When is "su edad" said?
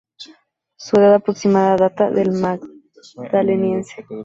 0.77-1.13